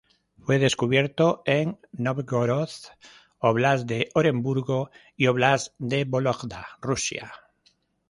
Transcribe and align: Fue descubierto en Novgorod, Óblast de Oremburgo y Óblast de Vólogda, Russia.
Fue 0.39 0.57
descubierto 0.57 1.43
en 1.45 1.77
Novgorod, 1.91 2.71
Óblast 3.37 3.85
de 3.85 4.09
Oremburgo 4.15 4.89
y 5.15 5.27
Óblast 5.27 5.75
de 5.77 6.05
Vólogda, 6.05 6.67
Russia. 6.81 7.31